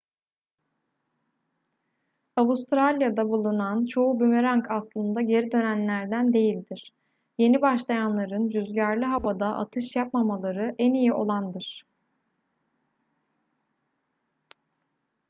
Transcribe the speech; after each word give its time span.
avustralya'da 2.35 3.29
bulunan 3.29 3.85
çoğu 3.85 4.19
bumerang 4.19 4.65
aslında 4.71 5.21
geri 5.21 5.51
dönenlerden 5.51 6.33
değildir 6.33 6.93
yeni 7.37 7.61
başlayanların 7.61 8.51
rüzgarlı 8.51 9.05
havada 9.05 9.47
atış 9.47 9.95
yapmamaları 9.95 10.75
en 10.79 10.93
iyi 10.93 11.13
olandır 11.13 11.83